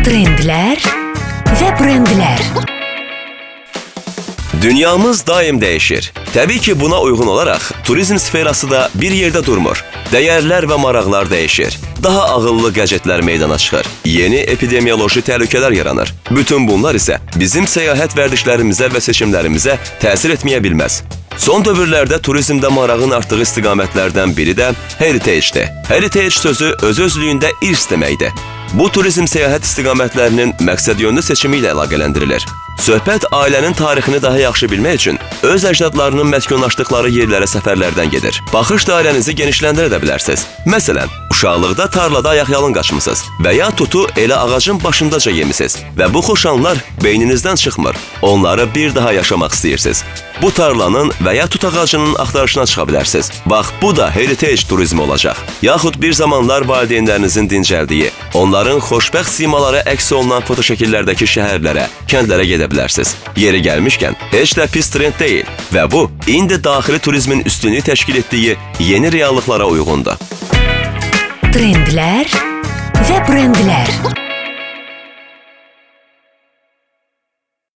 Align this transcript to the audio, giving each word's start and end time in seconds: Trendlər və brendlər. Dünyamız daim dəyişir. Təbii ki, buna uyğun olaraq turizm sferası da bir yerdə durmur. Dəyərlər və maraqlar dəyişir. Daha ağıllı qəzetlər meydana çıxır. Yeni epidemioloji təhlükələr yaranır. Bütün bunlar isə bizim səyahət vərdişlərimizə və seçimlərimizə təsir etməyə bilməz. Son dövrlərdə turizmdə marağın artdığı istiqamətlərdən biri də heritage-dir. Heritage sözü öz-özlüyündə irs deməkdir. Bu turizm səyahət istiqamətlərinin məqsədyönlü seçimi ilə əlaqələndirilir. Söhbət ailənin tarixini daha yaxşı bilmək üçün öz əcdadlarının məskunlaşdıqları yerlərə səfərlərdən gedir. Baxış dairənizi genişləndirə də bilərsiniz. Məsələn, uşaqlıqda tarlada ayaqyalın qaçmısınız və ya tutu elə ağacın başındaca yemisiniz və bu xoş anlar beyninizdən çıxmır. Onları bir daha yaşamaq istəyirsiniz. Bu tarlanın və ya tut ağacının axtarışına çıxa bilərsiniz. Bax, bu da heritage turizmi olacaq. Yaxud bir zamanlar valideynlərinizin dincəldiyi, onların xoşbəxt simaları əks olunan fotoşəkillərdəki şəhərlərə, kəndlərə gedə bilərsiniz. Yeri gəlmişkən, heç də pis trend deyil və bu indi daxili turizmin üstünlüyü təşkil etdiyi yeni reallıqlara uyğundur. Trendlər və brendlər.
Trendlər 0.00 0.80
və 1.58 1.66
brendlər. 1.76 2.38
Dünyamız 4.62 5.20
daim 5.28 5.58
dəyişir. 5.60 6.06
Təbii 6.32 6.60
ki, 6.64 6.80
buna 6.80 7.00
uyğun 7.04 7.26
olaraq 7.26 7.60
turizm 7.84 8.16
sferası 8.18 8.70
da 8.70 8.88
bir 8.94 9.12
yerdə 9.12 9.42
durmur. 9.44 9.82
Dəyərlər 10.08 10.64
və 10.70 10.78
maraqlar 10.80 11.28
dəyişir. 11.28 11.76
Daha 12.02 12.22
ağıllı 12.32 12.70
qəzetlər 12.78 13.20
meydana 13.22 13.58
çıxır. 13.58 13.86
Yeni 14.04 14.40
epidemioloji 14.54 15.20
təhlükələr 15.20 15.76
yaranır. 15.76 16.14
Bütün 16.30 16.68
bunlar 16.68 16.96
isə 16.96 17.18
bizim 17.36 17.68
səyahət 17.68 18.16
vərdişlərimizə 18.16 18.88
və 18.94 19.02
seçimlərimizə 19.04 19.76
təsir 20.00 20.32
etməyə 20.38 20.62
bilməz. 20.64 21.02
Son 21.36 21.64
dövrlərdə 21.64 22.22
turizmdə 22.24 22.72
marağın 22.72 23.12
artdığı 23.20 23.42
istiqamətlərdən 23.44 24.32
biri 24.36 24.56
də 24.56 24.72
heritage-dir. 24.98 25.68
Heritage 25.92 26.40
sözü 26.40 26.72
öz-özlüyündə 26.88 27.52
irs 27.68 27.84
deməkdir. 27.92 28.32
Bu 28.78 28.86
turizm 28.94 29.26
səyahət 29.26 29.64
istiqamətlərinin 29.66 30.52
məqsədyönlü 30.62 31.24
seçimi 31.26 31.58
ilə 31.58 31.72
əlaqələndirilir. 31.72 32.44
Söhbət 32.80 33.26
ailənin 33.34 33.74
tarixini 33.76 34.20
daha 34.22 34.38
yaxşı 34.38 34.68
bilmək 34.70 35.00
üçün 35.00 35.18
öz 35.42 35.64
əcdadlarının 35.72 36.30
məskunlaşdıqları 36.36 37.10
yerlərə 37.12 37.48
səfərlərdən 37.50 38.14
gedir. 38.14 38.38
Baxış 38.54 38.86
dairənizi 38.88 39.34
genişləndirə 39.42 39.90
də 39.90 39.98
bilərsiniz. 40.00 40.46
Məsələn, 40.70 41.10
uşaqlıqda 41.34 41.90
tarlada 41.90 42.30
ayaqyalın 42.36 42.78
qaçmısınız 42.78 43.26
və 43.42 43.56
ya 43.58 43.70
tutu 43.74 44.06
elə 44.16 44.38
ağacın 44.38 44.80
başındaca 44.84 45.34
yemisiniz 45.34 45.80
və 45.98 46.12
bu 46.14 46.22
xoş 46.30 46.46
anlar 46.54 46.78
beyninizdən 47.04 47.56
çıxmır. 47.56 47.96
Onları 48.22 48.74
bir 48.74 48.94
daha 48.94 49.12
yaşamaq 49.12 49.58
istəyirsiniz. 49.58 50.04
Bu 50.42 50.48
tarlanın 50.52 51.10
və 51.20 51.34
ya 51.36 51.46
tut 51.46 51.64
ağacının 51.64 52.14
axtarışına 52.14 52.66
çıxa 52.66 52.82
bilərsiniz. 52.82 53.30
Bax, 53.46 53.66
bu 53.82 53.96
da 53.96 54.10
heritage 54.10 54.62
turizmi 54.68 55.00
olacaq. 55.00 55.36
Yaxud 55.62 56.00
bir 56.02 56.12
zamanlar 56.12 56.62
valideynlərinizin 56.62 57.48
dincəldiyi, 57.48 58.10
onların 58.60 58.80
xoşbəxt 58.84 59.38
simaları 59.40 59.78
əks 59.88 60.10
olunan 60.12 60.44
fotoşəkillərdəki 60.44 61.24
şəhərlərə, 61.32 61.86
kəndlərə 62.10 62.44
gedə 62.44 62.68
bilərsiniz. 62.68 63.14
Yeri 63.40 63.62
gəlmişkən, 63.64 64.18
heç 64.34 64.52
də 64.58 64.68
pis 64.74 64.92
trend 64.92 65.16
deyil 65.16 65.48
və 65.72 65.86
bu 65.88 66.04
indi 66.28 66.60
daxili 66.60 67.00
turizmin 67.00 67.40
üstünlüyü 67.48 67.88
təşkil 67.88 68.20
etdiyi 68.20 68.58
yeni 68.84 69.12
reallıqlara 69.16 69.64
uyğundur. 69.64 70.20
Trendlər 71.50 72.40
və 73.08 73.22
brendlər. 73.30 74.19